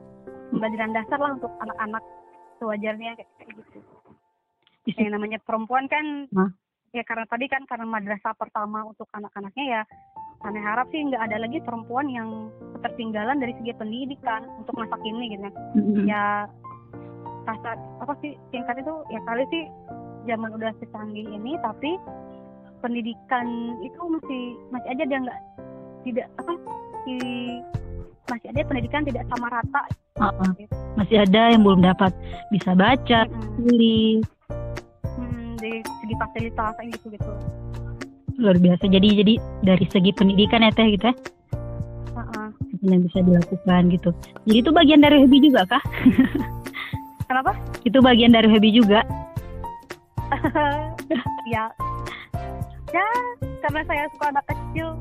[0.51, 2.03] pembelajaran dasar lah untuk anak-anak
[2.63, 3.79] sewajarnya kayak, kayak gitu
[5.03, 6.51] yang namanya perempuan kan Hah?
[6.95, 9.81] ya karena tadi kan karena madrasah pertama untuk anak-anaknya ya
[10.43, 15.31] kami harap sih nggak ada lagi perempuan yang ketertinggalan dari segi pendidikan untuk masa kini
[15.31, 16.03] gitu ya Mm-mm.
[16.03, 16.23] ya
[17.47, 19.63] rasa apa sih singkat itu ya kali sih
[20.27, 21.95] zaman udah secanggih ini tapi
[22.83, 23.47] pendidikan
[23.83, 25.39] itu masih masih aja dia nggak
[26.03, 26.53] tidak apa
[27.07, 27.17] di
[28.27, 29.81] masih ada pendidikan tidak sama rata
[30.19, 30.51] Heeh.
[30.99, 32.11] masih ada yang belum dapat
[32.51, 33.55] bisa baca Mm-mm.
[33.63, 34.23] tulis
[35.13, 37.31] Hmm, dari segi fasilitas gitu gitu
[38.37, 38.89] luar biasa.
[38.89, 41.15] Jadi jadi dari segi pendidikan ya teh gitu ya?
[42.13, 42.47] Heeh.
[42.83, 44.09] yang bisa dilakukan gitu.
[44.49, 45.83] Jadi itu bagian dari hobi juga kah?
[47.29, 47.55] Kenapa?
[47.87, 49.01] Itu bagian dari hobi juga?
[51.43, 51.67] Ya.
[52.95, 53.07] Ya
[53.59, 54.95] karena saya suka anak kecil.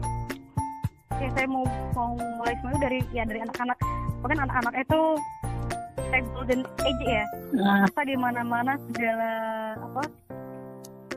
[1.22, 1.62] Ya saya mau
[1.94, 3.78] mau mulai semua itu dari ya dari anak-anak.
[4.26, 5.00] Bahkan anak-anak itu
[6.10, 7.24] kayak golden age ya.
[7.56, 9.30] Nah, masa di mana-mana segala
[9.78, 10.02] apa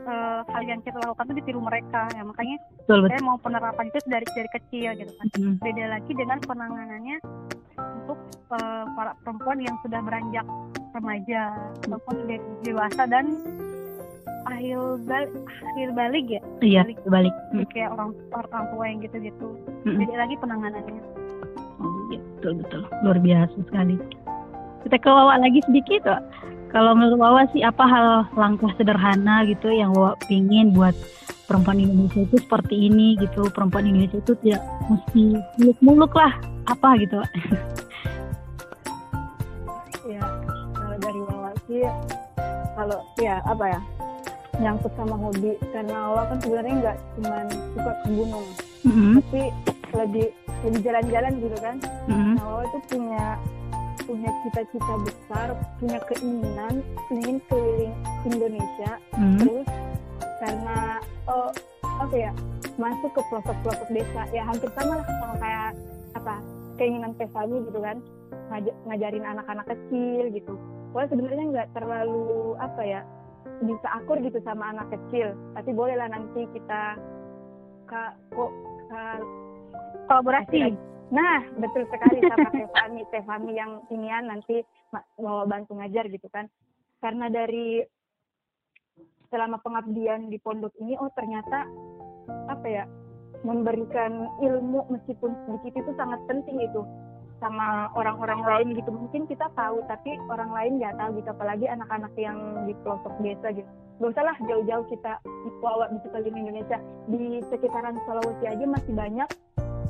[0.05, 2.23] eh, hal yang kita lakukan itu ditiru mereka ya.
[2.23, 3.11] Makanya betul betul.
[3.11, 5.27] saya mau penerapan itu dari dari kecil gitu kan.
[5.35, 5.55] Hmm.
[5.59, 7.17] beda lagi dengan penanganannya
[8.05, 8.19] untuk
[8.53, 10.45] eh, para perempuan yang sudah beranjak
[10.95, 11.41] remaja
[11.83, 13.35] ataupun de- dewasa dan
[14.45, 14.77] akhir
[15.09, 15.25] bal
[15.73, 16.41] akhir balik ya?
[16.61, 16.97] Iya balik.
[17.09, 17.35] balik.
[17.51, 19.47] Jadi kayak orang orang tua yang gitu-gitu.
[19.83, 19.97] Mm-mm.
[20.01, 21.01] beda lagi penanganannya.
[21.81, 22.81] Oh, iya, betul betul.
[23.03, 23.95] Luar biasa sekali.
[24.85, 26.21] Kita ke lagi sedikit Wak.
[26.75, 30.91] Kalau menurut Wawa sih apa hal langkah sederhana gitu yang Wawa pingin buat
[31.47, 33.47] perempuan Indonesia itu seperti ini gitu?
[33.47, 34.59] Perempuan Indonesia itu tidak
[34.91, 36.35] mesti muluk-muluk lah
[36.67, 37.23] apa gitu?
[40.05, 40.21] Ya
[40.77, 41.81] kalau dari Wawa sih
[42.77, 43.79] kalau ya apa ya
[44.59, 45.57] nyangkut sama hobi.
[45.71, 47.37] Karena Wawa kan sebenarnya nggak cuma
[47.73, 48.47] suka ke gunung.
[48.85, 49.41] Mm-mm, tapi
[49.97, 50.27] lebih
[50.61, 51.75] lebih jalan-jalan gitu kan.
[52.05, 53.25] Mm-mm, nah Wawa itu punya
[54.05, 55.47] punya cita-cita besar
[55.81, 58.91] punya keinginan ingin keliling Indonesia.
[59.17, 59.67] Mm, terus
[60.39, 61.49] karena oh
[62.01, 62.31] apa ya
[62.77, 64.21] masuk ke pelosok-pelosok desa.
[64.31, 65.69] Ya hampir sama lah sama kayak
[66.15, 66.35] apa
[66.77, 67.97] keinginan Tefani gitu kan.
[68.53, 70.53] Ngaj- ngajarin anak-anak kecil gitu.
[70.93, 73.01] Wah sebenarnya nggak terlalu apa ya
[73.63, 75.33] bisa akur gitu sama anak kecil.
[75.57, 76.99] Tapi bolehlah nanti kita
[77.89, 78.51] ka, kok
[78.91, 79.25] ka-
[80.09, 80.75] kolaborasi
[81.13, 86.49] Nah, betul sekali sama Tefami, Tefami yang inian nanti ma- bawa bantu ngajar gitu kan.
[86.97, 87.85] Karena dari
[89.29, 91.69] selama pengabdian di pondok ini, oh ternyata
[92.49, 92.83] apa ya,
[93.45, 96.81] memberikan ilmu meskipun sedikit itu sangat penting itu
[97.37, 98.89] sama orang-orang lain gitu.
[98.89, 101.29] Mungkin kita tahu, tapi orang lain nggak tahu gitu.
[101.29, 103.69] Apalagi anak-anak yang di pelosok desa gitu.
[103.95, 105.21] Gak usah lah jauh-jauh kita
[105.61, 106.81] bawa bisa keliling Indonesia.
[107.07, 109.29] Di sekitaran Sulawesi aja masih banyak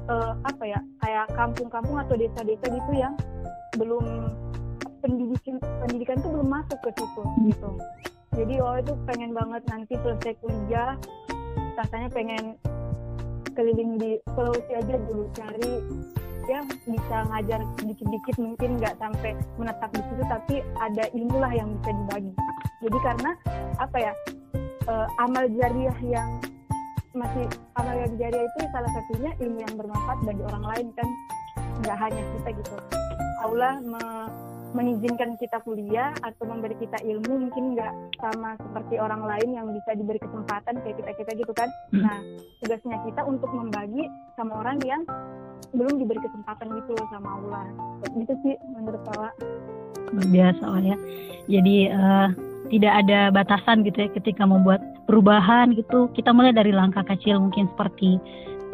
[0.10, 3.14] eh, apa ya kayak kampung-kampung atau desa-desa gitu yang
[3.76, 4.32] belum
[5.04, 7.70] pendidikan pendidikan tuh belum masuk ke situ gitu.
[8.36, 11.00] Jadi oh itu pengen banget nanti selesai kuliah
[11.80, 12.44] rasanya pengen
[13.56, 15.74] keliling di Sulawesi aja dulu cari
[16.46, 21.72] ya bisa ngajar dikit-dikit mungkin nggak sampai menetap di situ tapi ada ilmu lah yang
[21.80, 22.34] bisa dibagi.
[22.86, 23.32] Jadi karena
[23.82, 24.14] apa ya
[24.86, 26.30] uh, amal jariah yang
[27.16, 27.46] masih
[27.80, 31.08] amal jariah itu salah satunya ilmu yang bermanfaat bagi orang lain kan.
[31.84, 32.76] Nggak hanya kita gitu.
[33.42, 34.04] Allah me
[34.76, 39.96] mengizinkan kita kuliah atau memberi kita ilmu mungkin nggak sama seperti orang lain yang bisa
[39.96, 41.72] diberi kesempatan kayak kita kita gitu kan.
[41.96, 42.04] Hmm.
[42.04, 42.20] nah
[42.60, 45.08] tugasnya kita untuk membagi sama orang yang
[45.72, 47.66] belum diberi kesempatan gitu loh sama Allah.
[48.12, 49.32] Gitu sih menurut saya
[50.28, 50.98] biasa lah ya.
[51.48, 52.28] Jadi uh,
[52.68, 57.70] tidak ada batasan gitu ya ketika membuat perubahan gitu kita mulai dari langkah kecil mungkin
[57.74, 58.18] seperti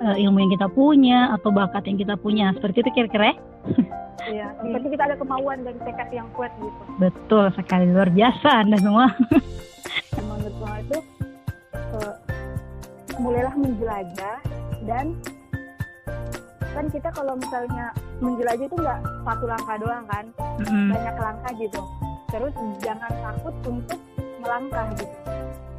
[0.01, 3.37] uh, ilmu yang kita punya atau bakat yang kita punya seperti itu kira-kira ya?
[4.21, 6.81] Iya, berarti kita ada kemauan dan tekad yang kuat gitu.
[7.01, 9.09] Betul sekali, luar biasa Anda semua.
[10.21, 10.99] Menurut saya itu
[11.97, 12.15] uh,
[13.17, 14.37] mulailah menjelajah
[14.85, 15.17] dan
[16.71, 17.89] kan kita kalau misalnya
[18.21, 20.93] menjelajah itu nggak satu langkah doang kan, mm-hmm.
[20.93, 21.81] banyak langkah gitu.
[22.29, 23.99] Terus jangan takut untuk
[24.41, 25.15] melangkah gitu,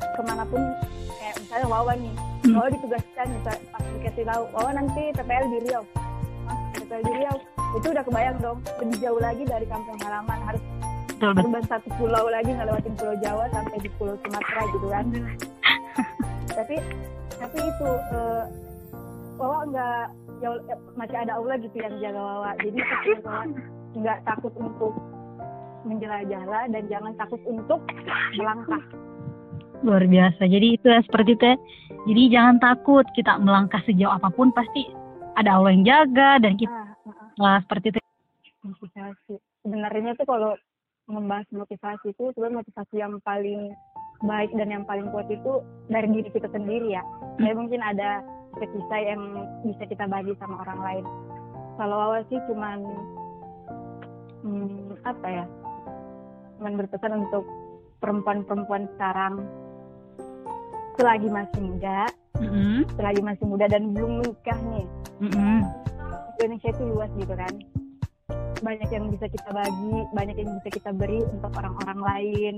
[0.01, 0.62] ke mana pun
[1.18, 2.14] kayak misalnya Wawa nih,
[2.46, 2.55] mm.
[2.55, 3.57] Wawa ditugaskan misal
[3.98, 5.85] dikasih tahu Wawa nanti TPL di Riau,
[6.79, 7.37] TPL di Riau?
[7.72, 10.62] Itu udah kebayang dong lebih jauh lagi dari kampung halaman harus
[11.22, 15.07] terbang satu pulau lagi ngelewatin pulau Jawa sampai di pulau Sumatera gitu kan.
[16.59, 16.77] Tapi
[17.38, 18.44] tapi itu uh,
[19.38, 20.05] Wawa nggak
[20.44, 20.51] ya,
[20.94, 22.51] masih ada Allah gitu yang jaga Wawa.
[22.61, 22.79] Jadi
[23.22, 23.42] Wawa
[23.92, 24.92] nggak takut untuk
[25.83, 27.81] menjelajah dan jangan takut untuk
[28.38, 28.83] melangkah
[29.83, 31.57] luar biasa jadi itu ya seperti itu ya
[32.07, 34.87] jadi jangan takut kita melangkah sejauh apa pun pasti
[35.35, 36.92] ada Allah yang jaga dan kita ah
[37.40, 38.01] Wah, seperti itu.
[38.62, 39.35] Motivasi.
[39.64, 40.53] Sebenarnya tuh kalau
[41.09, 43.73] membahas motivasi itu sebenarnya motivasi yang paling
[44.23, 47.03] baik dan yang paling kuat itu dari diri kita sendiri ya.
[47.03, 47.42] Hmm.
[47.42, 48.23] Jadi mungkin ada
[48.61, 49.23] kisah yang
[49.66, 51.05] bisa kita bagi sama orang lain.
[51.81, 52.79] Kalau awal sih cuman
[54.45, 55.45] hmm, apa ya?
[56.62, 57.42] Cuman berpesan untuk
[57.98, 59.42] perempuan-perempuan sekarang.
[60.94, 62.07] Selagi masih muda,
[62.38, 62.87] mm-hmm.
[62.94, 64.87] selagi masih muda dan belum menikah nih,
[65.27, 65.59] mm-hmm.
[66.38, 67.55] Indonesia itu luas gitu kan.
[68.62, 72.55] Banyak yang bisa kita bagi banyak yang bisa kita beri untuk orang-orang lain.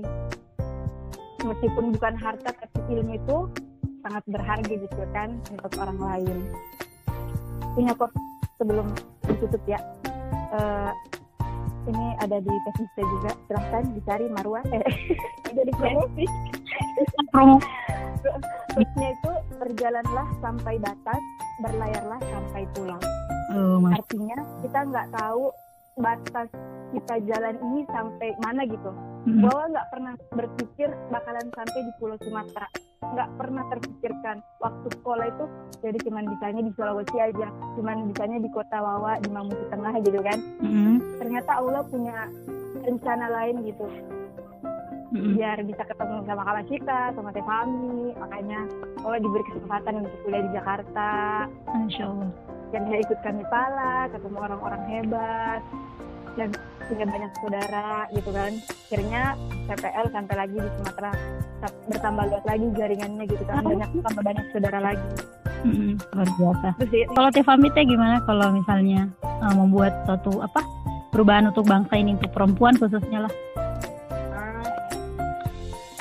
[1.41, 3.37] Meskipun bukan harta tapi ilmu itu
[4.05, 6.37] sangat berharga gitu kan untuk orang lain.
[7.73, 8.13] Punya kok
[8.61, 8.85] sebelum
[9.25, 9.81] ditutup ya.
[10.53, 10.93] Uh,
[11.87, 13.31] ini ada di Facebook juga.
[13.47, 14.85] Silahkan dicari Marwa eh
[15.55, 16.25] jadi promosi
[17.31, 17.57] promo
[18.79, 21.21] itu berjalanlah sampai batas
[21.63, 23.01] berlayarlah sampai pulang.
[23.55, 25.53] Oh, Artinya kita nggak tahu
[25.95, 26.51] batas
[26.91, 28.91] kita jalan ini sampai mana gitu.
[29.25, 29.41] Mm-hmm.
[29.41, 32.67] Bahwa nggak pernah berpikir bakalan sampai di Pulau Sumatera.
[33.05, 35.45] Nggak pernah terpikirkan waktu sekolah itu
[35.81, 37.47] jadi cuman bisanya di Sulawesi aja,
[37.79, 40.39] cuman bisanya di Kota Wawa, di Mamuju Tengah gitu kan.
[40.61, 40.95] Mm-hmm.
[41.19, 42.17] Ternyata Allah punya
[42.85, 43.87] rencana lain gitu.
[45.15, 45.33] Mm-hmm.
[45.37, 48.59] Biar bisa ketemu sama kakak kita, sama teh kami, makanya
[48.99, 51.11] Allah diberi kesempatan untuk kuliah di Jakarta.
[51.81, 55.61] Insya Allah yang dia ikut kami pala ketemu orang-orang hebat
[56.35, 56.51] dan
[56.91, 58.51] punya banyak saudara gitu kan.
[58.91, 59.21] Akhirnya
[59.71, 61.11] PPL sampai lagi di Sumatera
[61.87, 63.63] bertambah luas lagi jaringannya gitu kan.
[63.63, 65.07] Banyak tambah banyak saudara lagi.
[65.65, 66.67] Mm-hmm, luar biasa.
[67.15, 68.21] Kalau teh gimana?
[68.27, 70.61] Kalau misalnya uh, membuat suatu apa
[71.09, 73.33] perubahan untuk bangsa ini untuk perempuan khususnya lah.
[74.35, 74.67] Uh,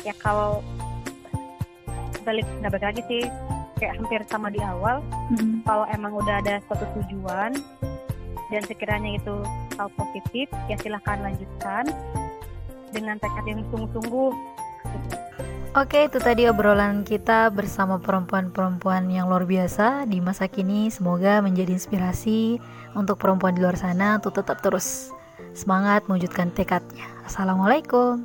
[0.05, 0.61] ya kalau
[2.27, 3.23] balik balik lagi sih
[3.85, 5.05] kayak hampir sama di awal
[5.37, 5.61] hmm.
[5.69, 7.53] kalau emang udah ada suatu tujuan
[8.49, 9.45] dan sekiranya itu
[9.77, 11.85] hal positif ya silahkan lanjutkan
[12.97, 14.33] dengan tekad yang sungguh-sungguh
[15.75, 20.87] Oke, itu tadi obrolan kita bersama perempuan-perempuan yang luar biasa di masa kini.
[20.87, 22.63] Semoga menjadi inspirasi
[22.95, 25.11] untuk perempuan di luar sana untuk tetap terus
[25.51, 27.11] semangat mewujudkan tekadnya.
[27.27, 28.23] Assalamualaikum.